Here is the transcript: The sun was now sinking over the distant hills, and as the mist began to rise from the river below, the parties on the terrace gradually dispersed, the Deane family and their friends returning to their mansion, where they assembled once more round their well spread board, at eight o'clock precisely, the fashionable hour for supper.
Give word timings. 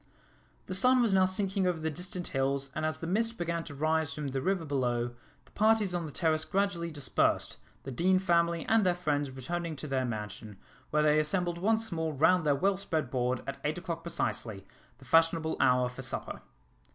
The 0.65 0.73
sun 0.73 0.99
was 0.99 1.13
now 1.13 1.25
sinking 1.25 1.67
over 1.67 1.77
the 1.79 1.91
distant 1.91 2.29
hills, 2.29 2.71
and 2.73 2.87
as 2.87 2.97
the 2.97 3.05
mist 3.05 3.37
began 3.37 3.63
to 3.65 3.75
rise 3.75 4.11
from 4.11 4.29
the 4.29 4.41
river 4.41 4.65
below, 4.65 5.13
the 5.45 5.51
parties 5.51 5.93
on 5.93 6.07
the 6.07 6.11
terrace 6.11 6.43
gradually 6.43 6.89
dispersed, 6.89 7.57
the 7.83 7.91
Deane 7.91 8.17
family 8.17 8.65
and 8.65 8.83
their 8.83 8.95
friends 8.95 9.29
returning 9.29 9.75
to 9.75 9.85
their 9.85 10.03
mansion, 10.05 10.57
where 10.89 11.03
they 11.03 11.19
assembled 11.19 11.59
once 11.59 11.91
more 11.91 12.13
round 12.13 12.47
their 12.47 12.55
well 12.55 12.77
spread 12.77 13.11
board, 13.11 13.41
at 13.45 13.59
eight 13.63 13.77
o'clock 13.77 14.01
precisely, 14.01 14.65
the 14.97 15.05
fashionable 15.05 15.55
hour 15.59 15.87
for 15.87 16.01
supper. 16.01 16.41